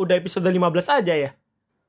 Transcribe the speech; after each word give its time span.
udah 0.00 0.16
episode 0.16 0.48
15 0.48 0.88
aja 0.88 1.14
ya. 1.14 1.30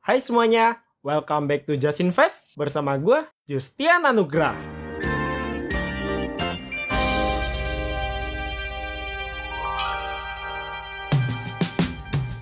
Hai 0.03 0.19
semuanya, 0.19 0.83
welcome 0.99 1.47
back 1.47 1.63
to 1.63 1.79
Just 1.79 2.03
Invest 2.03 2.59
bersama 2.59 2.99
gue, 2.99 3.23
Justian 3.47 4.03
Anugrah. 4.03 4.59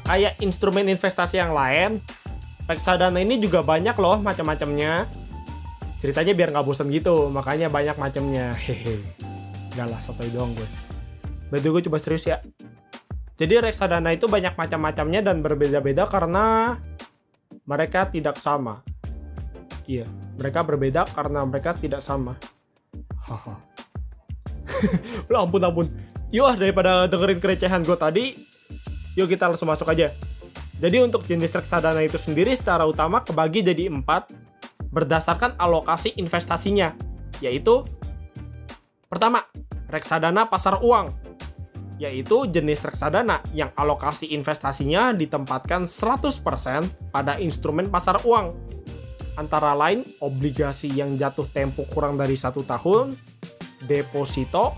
Kayak 0.09 0.33
instrumen 0.41 0.89
investasi 0.89 1.37
yang 1.37 1.53
lain, 1.53 2.01
reksadana 2.65 3.21
ini 3.21 3.37
juga 3.37 3.61
banyak 3.61 3.95
loh 4.01 4.17
macam-macamnya. 4.17 5.05
Ceritanya 6.01 6.33
biar 6.33 6.49
nggak 6.51 6.65
bosan 6.65 6.89
gitu, 6.89 7.29
makanya 7.29 7.69
banyak 7.69 7.95
macamnya. 8.01 8.57
Hehe. 8.57 8.97
Gak 9.77 9.87
lah, 9.87 10.01
sotoy 10.01 10.27
doang 10.33 10.51
gue. 10.57 10.67
Berarti 11.53 11.67
gue 11.69 11.81
coba 11.87 11.97
serius 12.01 12.25
ya. 12.27 12.41
Jadi 13.39 13.53
reksadana 13.59 14.13
itu 14.13 14.27
banyak 14.27 14.53
macam-macamnya 14.53 15.21
dan 15.25 15.43
berbeda-beda 15.43 16.05
karena 16.05 16.77
mereka 17.65 18.07
tidak 18.09 18.37
sama. 18.37 18.83
Iya, 19.89 20.05
mereka 20.37 20.61
berbeda 20.61 21.09
karena 21.11 21.41
mereka 21.43 21.73
tidak 21.75 22.05
sama. 22.05 22.37
Haha. 23.21 23.55
Lah 25.31 25.43
ampun 25.45 25.63
ampun. 25.63 25.87
Yuk 26.31 26.47
ah, 26.47 26.55
daripada 26.55 27.11
dengerin 27.11 27.43
kerecehan 27.43 27.83
gue 27.83 27.97
tadi, 27.99 28.25
yuk 29.19 29.27
kita 29.27 29.51
langsung 29.51 29.67
masuk 29.67 29.91
aja. 29.91 30.15
Jadi 30.81 30.97
untuk 31.03 31.27
jenis 31.27 31.53
reksadana 31.53 32.01
itu 32.01 32.17
sendiri 32.17 32.55
secara 32.55 32.87
utama 32.87 33.21
kebagi 33.21 33.61
jadi 33.61 33.91
empat 33.91 34.31
berdasarkan 34.89 35.59
alokasi 35.59 36.15
investasinya, 36.17 36.95
yaitu 37.43 37.85
pertama, 39.11 39.45
reksadana 39.91 40.47
pasar 40.47 40.79
uang, 40.81 41.13
yaitu 42.01 42.49
jenis 42.49 42.81
reksadana 42.81 43.45
yang 43.53 43.69
alokasi 43.77 44.33
investasinya 44.33 45.13
ditempatkan 45.13 45.85
100% 45.85 47.13
pada 47.13 47.37
instrumen 47.37 47.93
pasar 47.93 48.17
uang. 48.25 48.57
Antara 49.37 49.77
lain 49.77 50.01
obligasi 50.17 50.89
yang 50.89 51.13
jatuh 51.13 51.45
tempo 51.53 51.85
kurang 51.93 52.17
dari 52.17 52.33
satu 52.33 52.65
tahun, 52.65 53.13
deposito, 53.85 54.73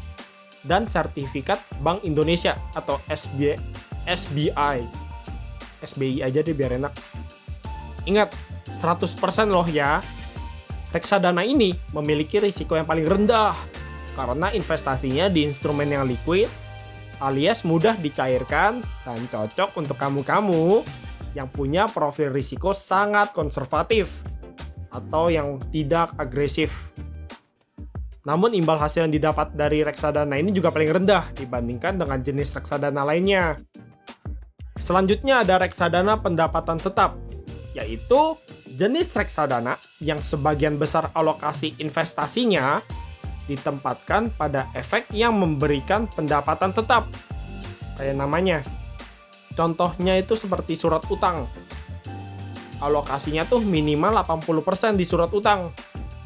dan 0.67 0.83
sertifikat 0.83 1.63
Bank 1.79 2.03
Indonesia 2.03 2.59
atau 2.75 2.99
SB, 3.07 3.55
SBI. 4.03 4.83
SBI 5.79 6.27
aja 6.27 6.43
deh 6.43 6.51
biar 6.51 6.75
enak. 6.75 6.91
Ingat, 8.03 8.35
100% 8.67 9.47
loh 9.47 9.65
ya. 9.71 10.03
Reksadana 10.91 11.47
ini 11.47 11.71
memiliki 11.95 12.43
risiko 12.43 12.75
yang 12.75 12.85
paling 12.85 13.07
rendah 13.07 13.55
karena 14.13 14.53
investasinya 14.53 15.25
di 15.25 15.49
instrumen 15.49 15.89
yang 15.89 16.05
liquid 16.05 16.45
alias 17.21 17.65
mudah 17.67 17.97
dicairkan 17.99 18.81
dan 19.05 19.19
cocok 19.29 19.75
untuk 19.77 19.97
kamu-kamu 19.99 20.81
yang 21.33 21.49
punya 21.49 21.89
profil 21.89 22.29
risiko 22.29 22.71
sangat 22.71 23.33
konservatif 23.33 24.21
atau 24.93 25.29
yang 25.33 25.57
tidak 25.73 26.13
agresif. 26.17 26.93
Namun 28.23 28.55
imbal 28.55 28.79
hasil 28.79 29.09
yang 29.09 29.13
didapat 29.13 29.51
dari 29.51 29.83
reksadana 29.83 30.39
ini 30.39 30.55
juga 30.55 30.71
paling 30.71 31.03
rendah 31.03 31.35
dibandingkan 31.35 31.99
dengan 31.99 32.23
jenis 32.23 32.55
reksadana 32.55 33.03
lainnya. 33.03 33.59
Selanjutnya 34.79 35.43
ada 35.43 35.59
reksadana 35.59 36.23
pendapatan 36.23 36.79
tetap, 36.79 37.19
yaitu 37.75 38.39
jenis 38.73 39.11
reksadana 39.11 39.75
yang 39.99 40.23
sebagian 40.23 40.79
besar 40.79 41.11
alokasi 41.13 41.75
investasinya 41.83 42.79
ditempatkan 43.49 44.31
pada 44.33 44.71
efek 44.73 45.11
yang 45.11 45.35
memberikan 45.35 46.07
pendapatan 46.07 46.71
tetap. 46.71 47.07
Kayak 47.99 48.15
namanya. 48.17 48.59
Contohnya 49.53 50.17
itu 50.17 50.33
seperti 50.33 50.73
surat 50.73 51.05
utang. 51.11 51.45
Alokasinya 52.81 53.45
tuh 53.45 53.61
minimal 53.61 54.25
80% 54.25 54.97
di 54.97 55.05
surat 55.05 55.29
utang 55.31 55.71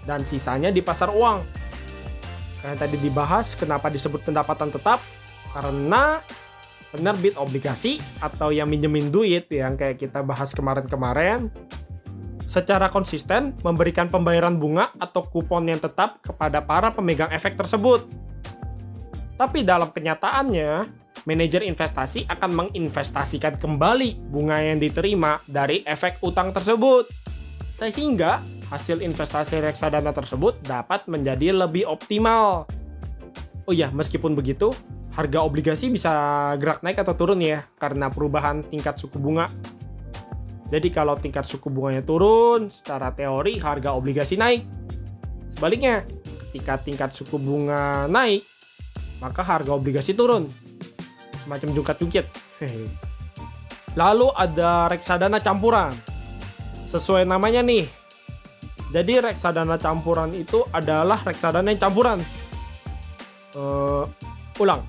dan 0.08 0.24
sisanya 0.24 0.72
di 0.72 0.80
pasar 0.80 1.12
uang. 1.12 1.44
Karena 2.64 2.76
tadi 2.80 2.98
dibahas 2.98 3.54
kenapa 3.54 3.92
disebut 3.92 4.24
pendapatan 4.26 4.72
tetap 4.74 5.04
karena 5.54 6.24
penerbit 6.90 7.36
obligasi 7.36 8.00
atau 8.24 8.50
yang 8.50 8.66
minjemin 8.72 9.12
duit 9.12 9.52
yang 9.52 9.76
kayak 9.76 10.00
kita 10.00 10.24
bahas 10.24 10.56
kemarin-kemarin 10.56 11.52
secara 12.48 12.88
konsisten 12.88 13.52
memberikan 13.60 14.08
pembayaran 14.08 14.56
bunga 14.56 14.96
atau 14.96 15.28
kupon 15.28 15.68
yang 15.68 15.84
tetap 15.84 16.24
kepada 16.24 16.64
para 16.64 16.96
pemegang 16.96 17.28
efek 17.36 17.60
tersebut. 17.60 18.08
Tapi 19.36 19.68
dalam 19.68 19.92
kenyataannya, 19.92 20.88
manajer 21.28 21.68
investasi 21.68 22.26
akan 22.32 22.52
menginvestasikan 22.66 23.60
kembali 23.60 24.32
bunga 24.32 24.64
yang 24.64 24.80
diterima 24.80 25.44
dari 25.44 25.84
efek 25.84 26.24
utang 26.24 26.56
tersebut. 26.56 27.06
Sehingga 27.76 28.42
hasil 28.72 29.04
investasi 29.04 29.62
reksadana 29.62 30.16
tersebut 30.16 30.58
dapat 30.64 31.06
menjadi 31.06 31.54
lebih 31.54 31.86
optimal. 31.86 32.66
Oh 33.68 33.76
ya, 33.76 33.92
meskipun 33.92 34.34
begitu, 34.34 34.72
harga 35.14 35.44
obligasi 35.44 35.92
bisa 35.92 36.10
gerak 36.58 36.82
naik 36.82 37.04
atau 37.04 37.14
turun 37.14 37.44
ya 37.44 37.68
karena 37.76 38.08
perubahan 38.08 38.64
tingkat 38.64 38.96
suku 38.96 39.20
bunga. 39.20 39.52
Jadi 40.68 40.92
kalau 40.92 41.16
tingkat 41.16 41.48
suku 41.48 41.72
bunganya 41.72 42.04
turun, 42.04 42.68
secara 42.68 43.16
teori 43.16 43.56
harga 43.56 43.96
obligasi 43.96 44.36
naik. 44.36 44.68
Sebaliknya, 45.48 46.04
ketika 46.48 46.76
tingkat 46.84 47.16
suku 47.16 47.40
bunga 47.40 48.06
naik, 48.12 48.44
maka 49.24 49.42
harga 49.42 49.72
obligasi 49.72 50.12
turun. 50.12 50.52
Semacam 51.40 51.72
jungkat-jungkit. 51.72 52.26
Lalu 53.96 54.28
ada 54.36 54.92
reksadana 54.92 55.40
campuran. 55.40 55.96
Sesuai 56.86 57.24
namanya 57.24 57.64
nih. 57.64 57.88
Jadi 58.92 59.20
reksadana 59.20 59.80
campuran 59.80 60.32
itu 60.36 60.64
adalah 60.76 61.20
reksadana 61.24 61.72
yang 61.72 61.82
campuran. 61.82 62.20
Uh, 63.56 64.04
ulang. 64.60 64.84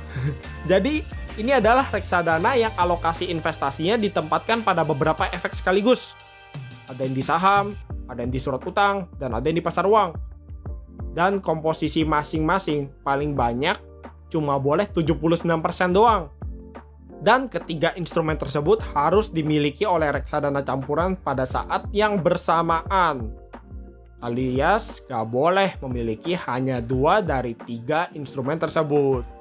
Jadi 0.70 1.04
ini 1.40 1.56
adalah 1.56 1.88
reksadana 1.88 2.52
yang 2.52 2.76
alokasi 2.76 3.32
investasinya 3.32 3.96
ditempatkan 3.96 4.60
pada 4.60 4.84
beberapa 4.84 5.24
efek 5.32 5.56
sekaligus. 5.56 6.12
Ada 6.84 7.08
yang 7.08 7.16
di 7.16 7.24
saham, 7.24 7.64
ada 8.04 8.20
yang 8.20 8.28
di 8.28 8.36
surat 8.36 8.60
utang, 8.60 9.08
dan 9.16 9.32
ada 9.32 9.48
yang 9.48 9.56
di 9.56 9.64
pasar 9.64 9.88
uang. 9.88 10.12
Dan 11.16 11.40
komposisi 11.40 12.04
masing-masing 12.04 12.92
paling 13.00 13.32
banyak 13.32 13.74
cuma 14.28 14.60
boleh 14.60 14.84
79% 14.84 15.96
doang. 15.96 16.28
Dan 17.20 17.48
ketiga 17.48 17.92
instrumen 17.96 18.36
tersebut 18.36 18.80
harus 18.92 19.28
dimiliki 19.32 19.84
oleh 19.84 20.08
reksadana 20.12 20.60
campuran 20.60 21.16
pada 21.16 21.48
saat 21.48 21.88
yang 21.92 22.20
bersamaan. 22.20 23.32
Alias 24.20 25.00
gak 25.08 25.32
boleh 25.32 25.80
memiliki 25.80 26.36
hanya 26.36 26.84
dua 26.84 27.24
dari 27.24 27.56
tiga 27.56 28.12
instrumen 28.12 28.60
tersebut. 28.60 29.39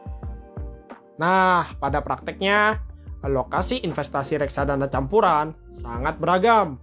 Nah, 1.19 1.68
pada 1.75 2.00
prakteknya, 2.00 2.80
alokasi 3.19 3.84
investasi 3.84 4.40
reksadana 4.40 4.88
campuran 4.88 5.52
sangat 5.68 6.16
beragam. 6.16 6.80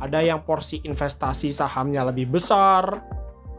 Ada 0.00 0.24
yang 0.24 0.42
porsi 0.48 0.80
investasi 0.80 1.52
sahamnya 1.52 2.08
lebih 2.08 2.32
besar, 2.32 3.04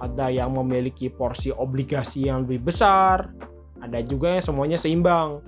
ada 0.02 0.28
yang 0.34 0.52
memiliki 0.58 1.08
porsi 1.08 1.54
obligasi 1.54 2.28
yang 2.28 2.44
lebih 2.44 2.74
besar, 2.74 3.32
ada 3.80 4.02
juga 4.02 4.36
yang 4.36 4.44
semuanya 4.44 4.78
seimbang. 4.82 5.40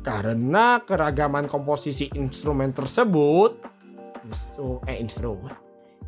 Karena 0.00 0.80
keragaman 0.84 1.48
komposisi 1.48 2.08
instrumen 2.16 2.72
tersebut, 2.72 3.64
instru, 4.24 4.80
eh 4.88 4.96
instrumen, 4.96 5.52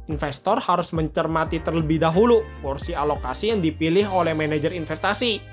investor 0.08 0.60
harus 0.60 0.92
mencermati 0.96 1.60
terlebih 1.60 2.00
dahulu 2.00 2.40
porsi 2.64 2.96
alokasi 2.96 3.52
yang 3.52 3.60
dipilih 3.60 4.08
oleh 4.08 4.32
manajer 4.32 4.72
investasi 4.72 5.51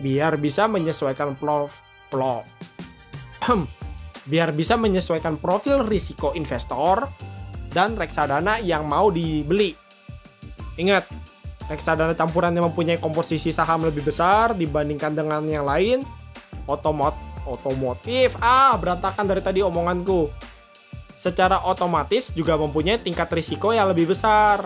biar 0.00 0.40
bisa 0.40 0.64
menyesuaikan 0.66 1.36
plov 1.36 1.70
plov 2.08 2.48
biar 4.30 4.52
bisa 4.52 4.76
menyesuaikan 4.76 5.40
profil 5.40 5.82
risiko 5.86 6.36
investor 6.36 7.08
dan 7.70 7.98
reksadana 7.98 8.58
yang 8.62 8.86
mau 8.86 9.08
dibeli. 9.10 9.74
Ingat, 10.78 11.06
reksadana 11.70 12.14
campuran 12.14 12.54
yang 12.54 12.70
mempunyai 12.70 12.98
komposisi 12.98 13.54
saham 13.54 13.86
lebih 13.86 14.06
besar 14.06 14.54
dibandingkan 14.54 15.14
dengan 15.14 15.42
yang 15.46 15.66
lain, 15.66 15.98
otomot 16.66 17.14
otomotif, 17.48 18.36
ah 18.38 18.76
berantakan 18.76 19.26
dari 19.26 19.42
tadi 19.42 19.60
omonganku. 19.64 20.30
Secara 21.18 21.68
otomatis 21.68 22.32
juga 22.32 22.56
mempunyai 22.56 23.00
tingkat 23.00 23.28
risiko 23.34 23.74
yang 23.76 23.92
lebih 23.92 24.14
besar. 24.14 24.64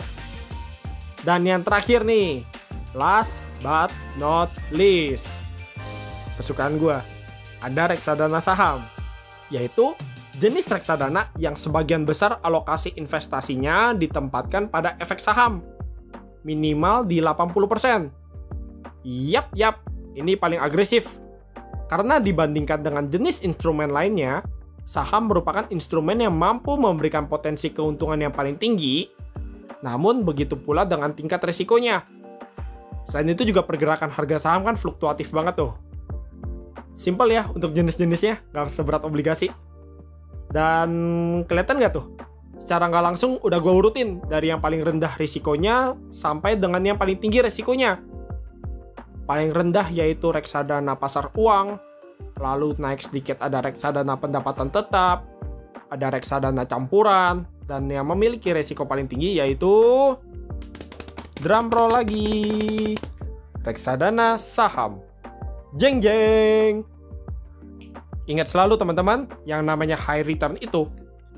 Dan 1.25 1.49
yang 1.49 1.65
terakhir 1.65 2.05
nih, 2.05 2.47
last 2.95 3.43
but 3.61 3.91
not 4.17 4.49
least. 4.71 5.43
Kesukaan 6.39 6.79
gue, 6.79 6.97
ada 7.63 7.83
reksadana 7.91 8.39
saham, 8.43 8.83
yaitu 9.51 9.95
jenis 10.39 10.67
reksadana 10.67 11.31
yang 11.39 11.55
sebagian 11.55 12.03
besar 12.03 12.43
alokasi 12.43 12.95
investasinya 12.99 13.95
ditempatkan 13.95 14.67
pada 14.71 14.99
efek 14.99 15.23
saham, 15.23 15.63
minimal 16.43 17.07
di 17.07 17.23
80%. 17.23 18.11
Yap, 19.05 19.53
yap, 19.55 19.85
ini 20.17 20.35
paling 20.35 20.59
agresif. 20.59 21.21
Karena 21.87 22.17
dibandingkan 22.19 22.81
dengan 22.81 23.05
jenis 23.05 23.45
instrumen 23.45 23.93
lainnya, 23.93 24.41
saham 24.89 25.29
merupakan 25.29 25.69
instrumen 25.69 26.19
yang 26.19 26.33
mampu 26.33 26.75
memberikan 26.75 27.29
potensi 27.29 27.71
keuntungan 27.71 28.17
yang 28.19 28.33
paling 28.33 28.57
tinggi, 28.57 29.07
namun 29.85 30.25
begitu 30.25 30.57
pula 30.57 30.89
dengan 30.89 31.13
tingkat 31.13 31.45
resikonya. 31.45 32.01
Selain 33.09 33.29
itu 33.29 33.45
juga 33.45 33.63
pergerakan 33.65 34.09
harga 34.09 34.37
saham 34.41 34.65
kan 34.65 34.77
fluktuatif 34.77 35.31
banget 35.31 35.61
tuh. 35.61 35.73
Simpel 36.95 37.35
ya 37.35 37.51
untuk 37.51 37.75
jenis-jenisnya, 37.75 38.55
nggak 38.55 38.71
seberat 38.71 39.03
obligasi. 39.05 39.51
Dan 40.49 40.91
kelihatan 41.51 41.83
nggak 41.83 41.95
tuh? 41.95 42.07
Secara 42.63 42.87
nggak 42.87 43.05
langsung 43.13 43.37
udah 43.43 43.59
gue 43.59 43.75
urutin 43.75 44.23
dari 44.25 44.49
yang 44.49 44.63
paling 44.63 44.81
rendah 44.81 45.19
risikonya 45.19 45.99
sampai 46.09 46.55
dengan 46.55 46.81
yang 46.81 46.97
paling 46.97 47.19
tinggi 47.19 47.43
risikonya. 47.43 47.99
Paling 49.27 49.51
rendah 49.51 49.91
yaitu 49.91 50.31
reksadana 50.31 50.95
pasar 50.95 51.35
uang, 51.35 51.77
lalu 52.39 52.79
naik 52.79 53.03
sedikit 53.03 53.43
ada 53.43 53.59
reksadana 53.61 54.15
pendapatan 54.17 54.71
tetap, 54.71 55.27
ada 55.91 56.07
reksadana 56.13 56.65
campuran, 56.65 57.45
dan 57.65 57.89
yang 57.89 58.07
memiliki 58.07 58.53
resiko 58.53 58.85
paling 58.85 59.09
tinggi 59.09 59.41
yaitu 59.41 59.73
drum 61.41 61.71
roll 61.73 61.95
lagi 61.95 62.95
reksadana 63.65 64.39
saham. 64.39 65.01
Jeng 65.75 65.99
jeng. 65.99 66.87
Ingat 68.25 68.49
selalu 68.49 68.79
teman-teman, 68.81 69.29
yang 69.45 69.67
namanya 69.67 69.99
high 69.99 70.25
return 70.25 70.57
itu 70.63 70.89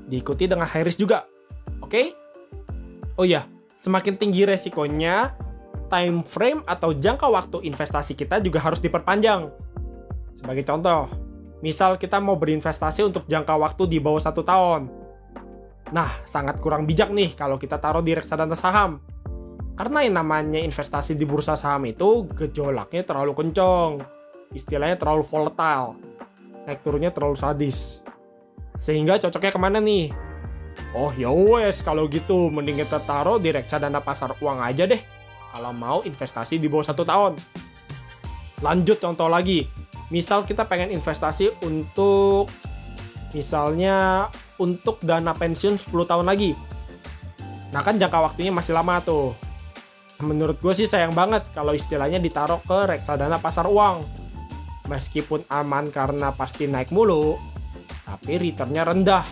diikuti 0.07 0.47
dengan 0.47 0.69
high 0.69 0.87
risk 0.87 1.01
juga. 1.01 1.27
Oke? 1.83 1.91
Okay? 1.91 2.05
Oh 3.17 3.25
iya, 3.25 3.49
semakin 3.75 4.15
tinggi 4.15 4.47
resikonya, 4.47 5.35
time 5.91 6.23
frame 6.23 6.61
atau 6.63 6.93
jangka 6.93 7.27
waktu 7.27 7.57
investasi 7.67 8.13
kita 8.15 8.39
juga 8.39 8.61
harus 8.61 8.79
diperpanjang. 8.79 9.51
Sebagai 10.37 10.63
contoh, 10.63 11.09
misal 11.65 11.97
kita 11.97 12.21
mau 12.21 12.37
berinvestasi 12.37 13.03
untuk 13.03 13.25
jangka 13.25 13.57
waktu 13.57 13.83
di 13.89 13.97
bawah 13.97 14.21
satu 14.21 14.45
tahun. 14.45 14.87
Nah, 15.91 16.11
sangat 16.27 16.59
kurang 16.59 16.83
bijak 16.85 17.09
nih 17.11 17.33
kalau 17.33 17.55
kita 17.55 17.79
taruh 17.79 18.03
di 18.03 18.15
reksadana 18.15 18.55
saham. 18.55 18.99
Karena 19.77 20.01
yang 20.01 20.17
namanya 20.17 20.57
investasi 20.57 21.13
di 21.13 21.21
bursa 21.21 21.53
saham 21.53 21.85
itu 21.85 22.25
gejolaknya 22.33 23.05
terlalu 23.05 23.37
kencang. 23.37 24.01
Istilahnya 24.49 24.97
terlalu 24.97 25.21
volatile. 25.21 25.93
Naik 26.65 26.81
turunnya 26.81 27.13
terlalu 27.13 27.37
sadis. 27.37 28.01
Sehingga 28.81 29.21
cocoknya 29.21 29.53
ke 29.53 29.59
mana 29.61 29.77
nih? 29.77 30.09
Oh 30.97 31.13
ya 31.13 31.29
wes 31.29 31.85
kalau 31.85 32.09
gitu 32.09 32.49
mending 32.49 32.81
kita 32.81 33.05
taruh 33.05 33.37
di 33.37 33.53
reksadana 33.53 34.01
pasar 34.01 34.33
uang 34.41 34.65
aja 34.65 34.89
deh. 34.89 35.01
Kalau 35.53 35.71
mau 35.73 36.01
investasi 36.01 36.57
di 36.57 36.65
bawah 36.65 36.85
satu 36.89 37.05
tahun. 37.05 37.37
Lanjut 38.65 38.97
contoh 38.97 39.29
lagi, 39.29 39.69
misal 40.09 40.41
kita 40.41 40.65
pengen 40.65 40.89
investasi 40.89 41.53
untuk 41.61 42.49
misalnya 43.29 44.29
untuk 44.57 44.97
dana 45.05 45.37
pensiun 45.37 45.77
10 45.77 45.93
tahun 46.09 46.25
lagi. 46.25 46.57
Nah 47.69 47.85
kan 47.85 48.01
jangka 48.01 48.33
waktunya 48.33 48.49
masih 48.49 48.73
lama 48.73 48.97
tuh. 49.05 49.37
Menurut 50.17 50.57
gue 50.57 50.73
sih 50.73 50.89
sayang 50.89 51.13
banget 51.13 51.45
kalau 51.53 51.77
istilahnya 51.77 52.17
ditaruh 52.17 52.57
ke 52.65 52.89
reksadana 52.89 53.37
pasar 53.37 53.69
uang. 53.69 54.01
Meskipun 54.89 55.45
aman 55.51 55.93
karena 55.93 56.33
pasti 56.33 56.65
naik 56.65 56.89
mulu, 56.89 57.37
tapi 58.07 58.39
returnnya 58.39 58.87
rendah. 58.87 59.25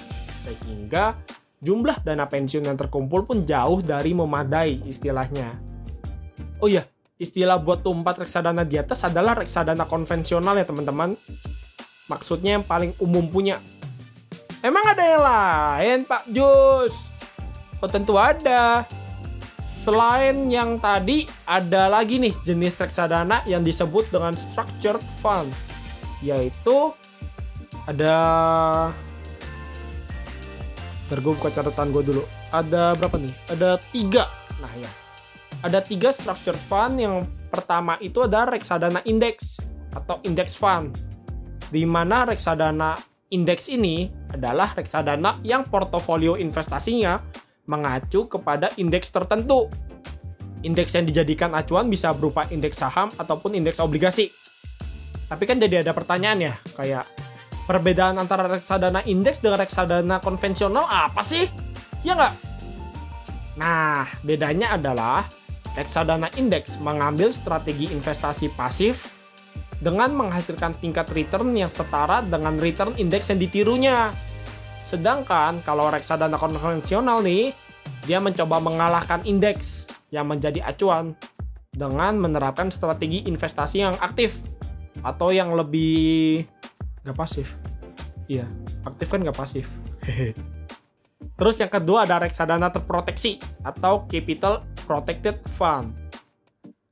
Sehingga 0.46 1.18
jumlah 1.64 2.06
dana 2.06 2.30
pensiun 2.30 2.70
yang 2.70 2.78
terkumpul 2.78 3.26
pun 3.26 3.48
jauh 3.48 3.82
dari 3.82 4.14
memadai 4.14 4.86
istilahnya. 4.86 5.58
Oh 6.62 6.70
iya, 6.70 6.86
istilah 7.18 7.58
buat 7.58 7.82
tumpat 7.82 8.22
reksadana 8.22 8.62
di 8.62 8.78
atas 8.78 9.02
adalah 9.08 9.34
reksadana 9.34 9.90
konvensional 9.90 10.54
ya 10.54 10.68
teman-teman. 10.68 11.18
Maksudnya 12.06 12.62
yang 12.62 12.66
paling 12.68 12.94
umum 13.02 13.26
punya. 13.26 13.58
Emang 14.62 14.86
ada 14.86 15.02
yang 15.02 15.24
lain 15.24 15.98
Pak 16.06 16.30
Jus? 16.30 17.10
Oh 17.82 17.90
tentu 17.90 18.18
ada. 18.22 18.86
Selain 19.86 20.50
yang 20.50 20.82
tadi, 20.82 21.30
ada 21.46 21.86
lagi 21.86 22.18
nih 22.18 22.34
jenis 22.42 22.74
reksadana 22.82 23.46
yang 23.46 23.62
disebut 23.62 24.10
dengan 24.10 24.34
structured 24.34 24.98
fund. 25.22 25.54
Yaitu 26.26 26.90
ada... 27.86 28.18
Ntar 31.06 31.22
buka 31.22 31.54
catatan 31.54 31.94
gue 31.94 32.02
dulu. 32.02 32.26
Ada 32.50 32.98
berapa 32.98 33.14
nih? 33.22 33.34
Ada 33.46 33.78
tiga. 33.94 34.26
Nah 34.58 34.74
ya, 34.74 34.90
ada 35.62 35.86
tiga 35.86 36.10
structure 36.10 36.58
fund 36.58 36.98
yang 36.98 37.30
pertama 37.54 38.02
itu 38.02 38.26
ada 38.26 38.50
reksadana 38.50 39.06
indeks 39.06 39.62
atau 39.94 40.18
index 40.26 40.58
fund 40.58 40.98
di 41.70 41.86
mana 41.86 42.26
reksadana 42.26 42.98
indeks 43.30 43.70
ini 43.70 44.10
adalah 44.34 44.74
reksadana 44.74 45.38
yang 45.46 45.62
portofolio 45.66 46.42
investasinya 46.42 47.22
mengacu 47.66 48.30
kepada 48.30 48.72
indeks 48.78 49.10
tertentu. 49.10 49.70
Indeks 50.66 50.98
yang 50.98 51.06
dijadikan 51.06 51.54
acuan 51.54 51.90
bisa 51.90 52.10
berupa 52.14 52.50
indeks 52.50 52.82
saham 52.82 53.14
ataupun 53.22 53.54
indeks 53.54 53.78
obligasi. 53.78 54.34
Tapi 55.26 55.44
kan 55.46 55.58
jadi 55.62 55.86
ada 55.86 55.94
pertanyaan 55.94 56.40
ya, 56.42 56.54
kayak 56.74 57.06
perbedaan 57.66 58.18
antara 58.22 58.46
reksadana 58.46 59.02
indeks 59.06 59.42
dengan 59.42 59.62
reksadana 59.66 60.22
konvensional 60.22 60.86
apa 60.86 61.22
sih? 61.26 61.50
Ya 62.06 62.14
nggak? 62.14 62.34
Nah, 63.58 64.06
bedanya 64.22 64.78
adalah 64.78 65.26
reksadana 65.74 66.30
indeks 66.38 66.78
mengambil 66.80 67.34
strategi 67.34 67.90
investasi 67.92 68.54
pasif 68.54 69.12
dengan 69.82 70.14
menghasilkan 70.16 70.78
tingkat 70.80 71.10
return 71.12 71.52
yang 71.54 71.70
setara 71.70 72.24
dengan 72.24 72.56
return 72.62 72.96
indeks 72.96 73.30
yang 73.34 73.40
ditirunya. 73.42 74.14
Sedangkan 74.86 75.66
kalau 75.66 75.90
reksadana 75.90 76.38
konvensional 76.38 77.26
nih, 77.26 77.50
dia 78.06 78.22
mencoba 78.22 78.62
mengalahkan 78.62 79.26
indeks 79.26 79.90
yang 80.14 80.30
menjadi 80.30 80.62
acuan 80.62 81.18
dengan 81.74 82.22
menerapkan 82.22 82.70
strategi 82.70 83.26
investasi 83.26 83.82
yang 83.82 83.98
aktif 83.98 84.46
atau 85.02 85.34
yang 85.34 85.58
lebih 85.58 86.46
nggak 87.02 87.18
pasif. 87.18 87.58
Iya, 88.30 88.46
aktif 88.86 89.10
kan 89.10 89.26
nggak 89.26 89.38
pasif. 89.38 89.66
Terus 91.36 91.60
yang 91.60 91.74
kedua 91.74 92.08
ada 92.08 92.22
reksadana 92.22 92.72
terproteksi 92.72 93.42
atau 93.66 94.06
capital 94.06 94.64
protected 94.86 95.42
fund. 95.52 95.92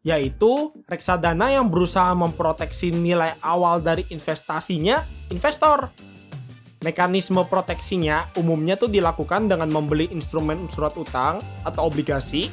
Yaitu 0.04 0.76
reksadana 0.84 1.48
yang 1.56 1.72
berusaha 1.72 2.12
memproteksi 2.12 2.92
nilai 2.92 3.40
awal 3.40 3.80
dari 3.80 4.04
investasinya 4.12 5.00
investor. 5.32 5.88
Mekanisme 6.84 7.40
proteksinya 7.48 8.28
umumnya 8.36 8.76
tuh 8.76 8.92
dilakukan 8.92 9.48
dengan 9.48 9.72
membeli 9.72 10.12
instrumen 10.12 10.68
surat 10.68 10.92
utang 11.00 11.40
atau 11.64 11.88
obligasi 11.88 12.52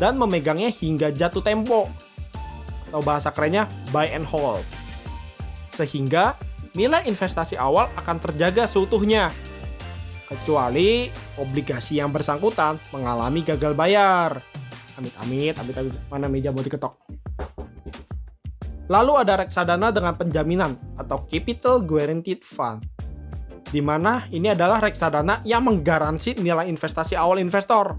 dan 0.00 0.16
memegangnya 0.16 0.72
hingga 0.72 1.12
jatuh 1.12 1.44
tempo. 1.44 1.92
Atau 2.88 3.04
bahasa 3.04 3.28
kerennya 3.28 3.68
buy 3.92 4.08
and 4.08 4.24
hold. 4.24 4.64
Sehingga 5.68 6.32
nilai 6.72 7.04
investasi 7.04 7.60
awal 7.60 7.92
akan 8.00 8.16
terjaga 8.24 8.64
seutuhnya 8.64 9.28
kecuali 10.32 11.12
obligasi 11.36 12.00
yang 12.00 12.08
bersangkutan 12.08 12.80
mengalami 12.88 13.44
gagal 13.44 13.76
bayar. 13.76 14.40
Amit 14.96 15.12
amit, 15.20 15.54
amit 15.60 15.76
amit, 15.76 15.92
mana 16.08 16.24
meja 16.24 16.48
mau 16.56 16.64
diketok. 16.64 16.96
Lalu 18.88 19.12
ada 19.18 19.44
reksadana 19.44 19.92
dengan 19.92 20.16
penjaminan 20.16 20.72
atau 20.96 21.20
capital 21.28 21.84
guaranteed 21.84 22.40
fund. 22.40 22.95
Di 23.66 23.82
mana 23.82 24.30
ini 24.30 24.54
adalah 24.54 24.78
reksadana 24.78 25.42
yang 25.42 25.66
menggaransi 25.66 26.38
nilai 26.38 26.70
investasi 26.70 27.18
awal 27.18 27.42
investor. 27.42 27.98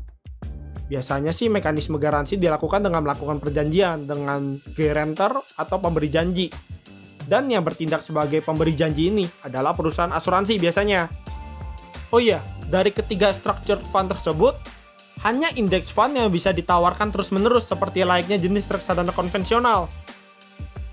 Biasanya 0.87 1.35
sih 1.35 1.51
mekanisme 1.51 1.99
garansi 1.99 2.39
dilakukan 2.39 2.79
dengan 2.79 3.03
melakukan 3.03 3.43
perjanjian 3.43 4.07
dengan 4.07 4.55
guarantor 4.71 5.43
atau 5.59 5.77
pemberi 5.83 6.07
janji. 6.07 6.47
Dan 7.27 7.51
yang 7.51 7.67
bertindak 7.67 7.99
sebagai 7.99 8.39
pemberi 8.39 8.71
janji 8.71 9.11
ini 9.11 9.27
adalah 9.43 9.75
perusahaan 9.75 10.15
asuransi 10.15 10.55
biasanya 10.55 11.11
Oh 12.07 12.23
iya, 12.23 12.39
dari 12.71 12.95
ketiga 12.95 13.35
structured 13.35 13.83
fund 13.83 14.07
tersebut, 14.07 14.55
hanya 15.27 15.51
index 15.59 15.91
fund 15.91 16.15
yang 16.15 16.31
bisa 16.31 16.55
ditawarkan 16.55 17.11
terus-menerus 17.11 17.67
seperti 17.67 18.07
layaknya 18.07 18.39
jenis 18.39 18.71
reksadana 18.71 19.11
konvensional. 19.11 19.91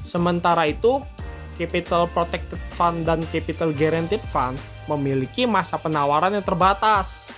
Sementara 0.03 0.67
itu, 0.67 1.07
capital 1.55 2.11
protected 2.11 2.61
fund 2.75 3.07
dan 3.07 3.23
capital 3.31 3.71
guaranteed 3.73 4.23
fund 4.29 4.59
memiliki 4.91 5.49
masa 5.49 5.81
penawaran 5.81 6.35
yang 6.35 6.45
terbatas. 6.45 7.33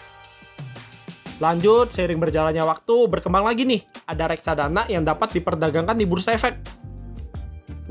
Lanjut, 1.36 1.92
seiring 1.92 2.16
berjalannya 2.16 2.64
waktu, 2.64 2.96
berkembang 3.12 3.44
lagi 3.44 3.68
nih. 3.68 3.84
Ada 4.08 4.32
reksadana 4.32 4.88
yang 4.88 5.04
dapat 5.04 5.36
diperdagangkan 5.36 5.94
di 5.94 6.08
bursa 6.08 6.32
efek. 6.32 6.56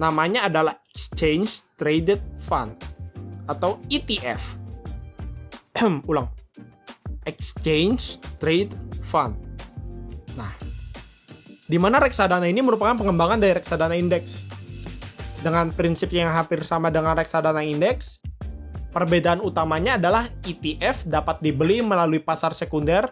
Namanya 0.02 0.50
adalah 0.50 0.82
Exchange 0.92 1.78
Traded 1.78 2.20
Fund 2.42 2.76
atau 3.46 3.78
ETF 3.88 4.66
ulang 6.08 6.32
exchange 7.28 8.22
trade 8.40 8.72
fund. 9.04 9.36
Nah, 10.40 10.54
di 11.68 11.76
mana 11.76 12.00
reksadana 12.00 12.48
ini 12.48 12.64
merupakan 12.64 12.96
pengembangan 12.96 13.42
dari 13.42 13.60
reksadana 13.60 13.98
indeks. 13.98 14.55
Dengan 15.46 15.70
prinsip 15.70 16.10
yang 16.10 16.34
hampir 16.34 16.66
sama 16.66 16.90
dengan 16.90 17.14
reksadana 17.14 17.62
indeks, 17.62 18.18
Perbedaan 18.96 19.44
utamanya 19.44 20.00
adalah 20.00 20.32
ETF 20.48 21.04
dapat 21.04 21.44
dibeli 21.44 21.84
melalui 21.84 22.24
pasar 22.24 22.56
sekunder, 22.56 23.12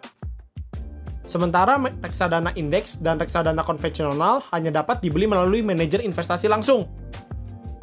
sementara 1.27 1.75
reksadana 1.99 2.55
indeks 2.55 3.03
dan 3.03 3.19
reksadana 3.19 3.67
konvensional 3.67 4.47
hanya 4.55 4.71
dapat 4.79 5.03
dibeli 5.03 5.27
melalui 5.27 5.59
manajer 5.59 5.99
investasi 5.99 6.47
langsung. 6.47 6.87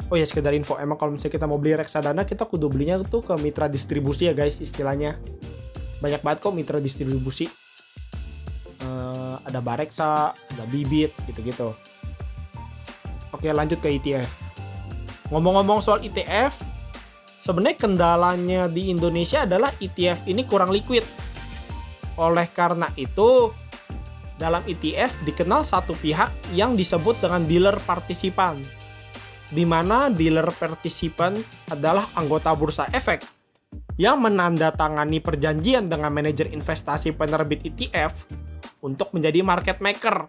Oh 0.09 0.17
ya 0.17 0.25
sekedar 0.25 0.49
info, 0.57 0.81
emang 0.81 0.97
kalau 0.97 1.13
misalnya 1.13 1.37
kita 1.37 1.45
mau 1.45 1.61
beli 1.61 1.77
reksadana 1.77 2.25
kita 2.25 2.49
kudu 2.49 2.73
belinya 2.73 2.97
tuh 3.05 3.21
ke 3.21 3.37
mitra 3.37 3.69
distribusi 3.69 4.25
ya 4.25 4.33
guys 4.33 4.57
istilahnya. 4.57 5.21
Banyak 6.01 6.25
banget 6.25 6.41
kok 6.41 6.57
mitra 6.57 6.81
distribusi. 6.81 7.53
Uh, 8.81 9.37
ada 9.45 9.61
Bareksa, 9.61 10.33
ada 10.33 10.65
Bibit, 10.65 11.13
gitu-gitu. 11.29 11.77
Oke 13.31 13.47
lanjut 13.51 13.79
ke 13.79 13.95
ETF. 13.95 14.29
Ngomong-ngomong 15.31 15.79
soal 15.79 16.03
ETF, 16.03 16.59
sebenarnya 17.39 17.79
kendalanya 17.79 18.61
di 18.67 18.91
Indonesia 18.91 19.47
adalah 19.47 19.71
ETF 19.79 20.27
ini 20.27 20.43
kurang 20.43 20.75
liquid. 20.75 21.07
Oleh 22.19 22.51
karena 22.51 22.91
itu, 22.99 23.55
dalam 24.35 24.59
ETF 24.67 25.23
dikenal 25.23 25.63
satu 25.63 25.95
pihak 25.95 26.51
yang 26.51 26.75
disebut 26.75 27.23
dengan 27.23 27.47
dealer 27.47 27.79
partisipan, 27.79 28.59
di 29.47 29.63
mana 29.63 30.11
dealer 30.11 30.51
partisipan 30.51 31.39
adalah 31.71 32.11
anggota 32.19 32.51
bursa 32.51 32.91
efek 32.91 33.23
yang 33.95 34.19
menandatangani 34.19 35.23
perjanjian 35.23 35.87
dengan 35.87 36.11
manajer 36.11 36.51
investasi 36.51 37.15
penerbit 37.15 37.63
ETF 37.63 38.27
untuk 38.83 39.15
menjadi 39.15 39.39
market 39.45 39.77
maker. 39.79 40.27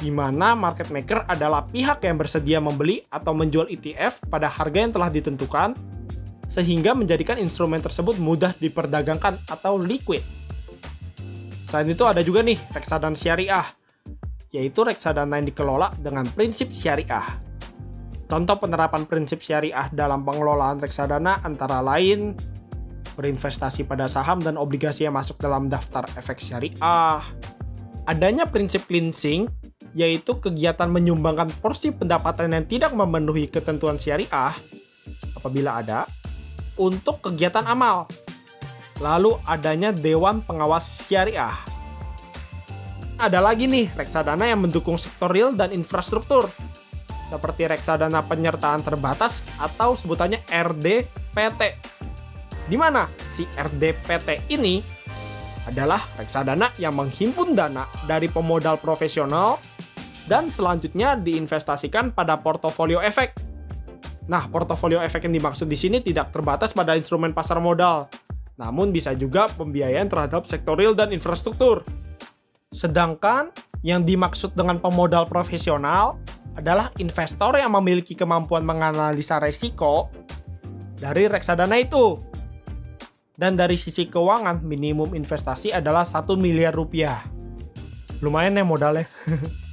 Di 0.00 0.08
mana 0.08 0.56
market 0.56 0.88
maker 0.88 1.28
adalah 1.28 1.68
pihak 1.68 2.00
yang 2.08 2.16
bersedia 2.16 2.56
membeli 2.56 3.04
atau 3.12 3.36
menjual 3.36 3.68
ETF 3.68 4.24
pada 4.32 4.48
harga 4.48 4.78
yang 4.80 4.92
telah 4.96 5.12
ditentukan 5.12 5.76
sehingga 6.50 6.96
menjadikan 6.96 7.38
instrumen 7.38 7.78
tersebut 7.78 8.16
mudah 8.16 8.56
diperdagangkan 8.56 9.44
atau 9.46 9.76
liquid. 9.78 10.24
Selain 11.62 11.86
itu 11.86 12.02
ada 12.02 12.24
juga 12.26 12.42
nih 12.42 12.58
reksadana 12.74 13.14
syariah, 13.14 13.62
yaitu 14.50 14.82
reksadana 14.82 15.38
yang 15.38 15.46
dikelola 15.46 15.94
dengan 15.94 16.26
prinsip 16.26 16.74
syariah. 16.74 17.38
Contoh 18.26 18.58
penerapan 18.58 19.06
prinsip 19.06 19.38
syariah 19.38 19.86
dalam 19.94 20.26
pengelolaan 20.26 20.82
reksadana 20.82 21.38
antara 21.46 21.78
lain 21.78 22.34
berinvestasi 23.14 23.86
pada 23.86 24.10
saham 24.10 24.42
dan 24.42 24.58
obligasi 24.58 25.06
yang 25.06 25.14
masuk 25.14 25.38
dalam 25.38 25.70
daftar 25.70 26.02
efek 26.18 26.42
syariah. 26.42 27.22
Adanya 28.10 28.50
prinsip 28.50 28.90
cleansing, 28.90 29.46
yaitu 29.92 30.38
kegiatan 30.38 30.86
menyumbangkan 30.86 31.50
porsi 31.58 31.90
pendapatan 31.90 32.54
yang 32.54 32.64
tidak 32.66 32.92
memenuhi 32.94 33.50
ketentuan 33.50 33.98
syariah 33.98 34.54
apabila 35.34 35.82
ada 35.82 36.06
untuk 36.78 37.20
kegiatan 37.20 37.66
amal. 37.66 38.06
Lalu 39.00 39.40
adanya 39.48 39.96
Dewan 39.96 40.44
Pengawas 40.44 40.84
Syariah. 41.08 41.56
Ada 43.20 43.40
lagi 43.40 43.68
nih 43.68 43.92
reksadana 43.96 44.48
yang 44.48 44.64
mendukung 44.64 44.96
sektor 44.96 45.28
real 45.28 45.52
dan 45.56 45.72
infrastruktur. 45.72 46.48
Seperti 47.28 47.68
reksadana 47.68 48.24
penyertaan 48.24 48.84
terbatas 48.84 49.44
atau 49.60 49.96
sebutannya 49.96 50.40
RDPT. 50.48 51.62
Di 52.68 52.76
mana 52.76 53.08
si 53.28 53.44
RDPT 53.56 54.52
ini 54.52 54.80
adalah 55.68 56.00
reksadana 56.16 56.72
yang 56.80 56.96
menghimpun 56.96 57.52
dana 57.52 57.84
dari 58.08 58.28
pemodal 58.28 58.80
profesional 58.80 59.60
dan 60.30 60.46
selanjutnya 60.46 61.18
diinvestasikan 61.18 62.14
pada 62.14 62.38
portofolio 62.38 63.02
efek 63.02 63.50
Nah, 64.30 64.46
portofolio 64.46 65.02
efek 65.02 65.26
yang 65.26 65.42
dimaksud 65.42 65.66
di 65.66 65.74
sini 65.74 65.98
tidak 65.98 66.30
terbatas 66.30 66.70
pada 66.70 66.94
instrumen 66.94 67.34
pasar 67.34 67.58
modal, 67.58 68.06
namun 68.54 68.94
bisa 68.94 69.10
juga 69.18 69.50
pembiayaan 69.50 70.06
terhadap 70.06 70.46
sektor 70.46 70.78
real 70.78 70.94
dan 70.94 71.10
infrastruktur. 71.10 71.82
Sedangkan 72.70 73.50
yang 73.82 74.06
dimaksud 74.06 74.54
dengan 74.54 74.78
pemodal 74.78 75.26
profesional 75.26 76.22
adalah 76.54 76.94
investor 77.02 77.58
yang 77.58 77.74
memiliki 77.74 78.14
kemampuan 78.14 78.62
menganalisa 78.62 79.42
resiko 79.42 80.14
dari 80.94 81.26
reksadana 81.26 81.74
itu. 81.82 82.22
Dan 83.34 83.58
dari 83.58 83.74
sisi 83.74 84.06
keuangan, 84.06 84.62
minimum 84.62 85.16
investasi 85.16 85.74
adalah 85.74 86.06
1 86.06 86.38
miliar 86.38 86.70
rupiah. 86.70 87.26
Lumayan 88.22 88.54
ya 88.54 88.62
modalnya. 88.62 89.10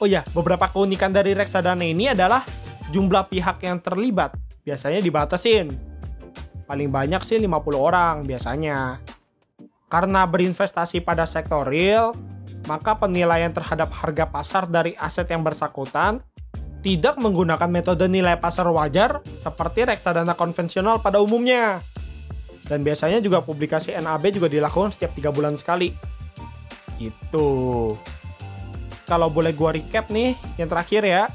oh 0.00 0.08
ya, 0.08 0.24
beberapa 0.32 0.66
keunikan 0.72 1.12
dari 1.12 1.36
reksadana 1.36 1.84
ini 1.84 2.10
adalah 2.10 2.42
jumlah 2.90 3.28
pihak 3.28 3.62
yang 3.62 3.78
terlibat 3.78 4.34
biasanya 4.64 4.98
dibatasin. 5.04 5.70
Paling 6.64 6.88
banyak 6.88 7.20
sih 7.22 7.36
50 7.36 7.50
orang 7.76 8.24
biasanya. 8.24 8.98
Karena 9.90 10.22
berinvestasi 10.22 11.02
pada 11.02 11.26
sektor 11.26 11.66
real, 11.66 12.14
maka 12.70 12.94
penilaian 12.94 13.50
terhadap 13.50 13.90
harga 13.90 14.30
pasar 14.30 14.70
dari 14.70 14.94
aset 14.94 15.26
yang 15.26 15.42
bersangkutan 15.42 16.22
tidak 16.80 17.20
menggunakan 17.20 17.68
metode 17.68 18.08
nilai 18.08 18.40
pasar 18.40 18.64
wajar 18.70 19.20
seperti 19.26 19.84
reksadana 19.84 20.32
konvensional 20.38 21.02
pada 21.02 21.20
umumnya. 21.20 21.84
Dan 22.64 22.86
biasanya 22.86 23.18
juga 23.18 23.42
publikasi 23.42 23.92
NAB 23.98 24.30
juga 24.30 24.46
dilakukan 24.46 24.94
setiap 24.94 25.12
tiga 25.18 25.34
bulan 25.34 25.58
sekali. 25.58 25.90
Gitu. 26.96 27.50
Kalau 29.10 29.26
boleh 29.26 29.50
gua 29.50 29.74
recap 29.74 30.06
nih, 30.06 30.38
yang 30.54 30.70
terakhir 30.70 31.02
ya, 31.02 31.26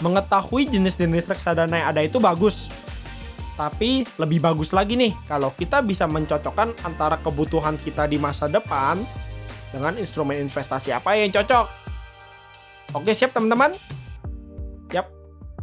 mengetahui 0.00 0.68
jenis-jenis 0.72 1.28
reksadana 1.28 1.84
yang 1.84 1.88
ada 1.92 2.00
itu 2.00 2.16
bagus. 2.16 2.72
Tapi 3.56 4.04
lebih 4.20 4.44
bagus 4.44 4.76
lagi 4.76 5.00
nih 5.00 5.16
kalau 5.24 5.48
kita 5.56 5.80
bisa 5.80 6.04
mencocokkan 6.04 6.76
antara 6.84 7.16
kebutuhan 7.20 7.80
kita 7.80 8.04
di 8.04 8.20
masa 8.20 8.48
depan 8.52 9.00
dengan 9.72 9.96
instrumen 9.96 10.36
investasi 10.44 10.92
apa 10.92 11.16
yang 11.16 11.32
cocok. 11.32 11.64
Oke, 12.92 13.16
siap 13.16 13.32
teman-teman? 13.32 13.72
Yap. 14.92 15.08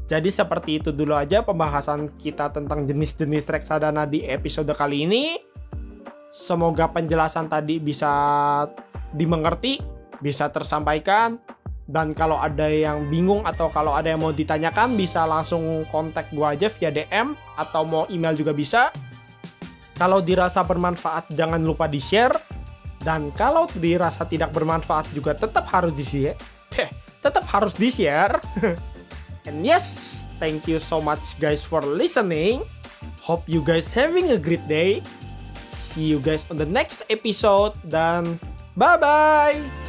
Jadi 0.09 0.29
seperti 0.33 0.81
itu 0.81 0.89
dulu 0.89 1.13
aja 1.13 1.45
pembahasan 1.45 2.09
kita 2.17 2.49
tentang 2.49 2.89
jenis-jenis 2.89 3.45
reksadana 3.45 4.09
di 4.09 4.25
episode 4.25 4.73
kali 4.73 5.05
ini. 5.05 5.37
Semoga 6.33 6.89
penjelasan 6.89 7.45
tadi 7.45 7.77
bisa 7.77 8.09
dimengerti, 9.13 9.77
bisa 10.23 10.47
tersampaikan, 10.47 11.37
dan 11.83 12.15
kalau 12.15 12.39
ada 12.39 12.71
yang 12.71 13.11
bingung 13.11 13.43
atau 13.43 13.67
kalau 13.67 13.91
ada 13.91 14.15
yang 14.15 14.23
mau 14.23 14.31
ditanyakan 14.31 14.95
bisa 14.95 15.27
langsung 15.27 15.83
kontak 15.91 16.31
gue 16.31 16.47
aja 16.47 16.71
via 16.71 16.89
DM 16.95 17.35
atau 17.59 17.83
mau 17.83 18.03
email 18.07 18.31
juga 18.31 18.55
bisa. 18.55 18.89
Kalau 19.99 20.23
dirasa 20.23 20.63
bermanfaat 20.63 21.29
jangan 21.35 21.59
lupa 21.59 21.91
di-share. 21.91 22.33
Dan 23.03 23.35
kalau 23.35 23.67
dirasa 23.75 24.23
tidak 24.23 24.55
bermanfaat 24.55 25.11
juga 25.11 25.35
tetap 25.35 25.67
harus 25.75 25.91
di-share. 25.91 26.39
Heh, 26.71 26.87
tetap 27.19 27.43
harus 27.51 27.75
di-share. 27.75 28.39
And 29.47 29.59
yes, 29.59 30.23
thank 30.39 30.71
you 30.71 30.79
so 30.79 31.03
much 31.03 31.35
guys 31.35 31.67
for 31.67 31.83
listening. 31.83 32.63
Hope 33.19 33.43
you 33.43 33.59
guys 33.59 33.91
having 33.91 34.31
a 34.31 34.39
great 34.39 34.63
day. 34.71 35.03
See 35.67 36.07
you 36.07 36.23
guys 36.23 36.47
on 36.47 36.55
the 36.55 36.67
next 36.67 37.03
episode 37.11 37.75
dan 37.83 38.39
bye-bye. 38.79 39.82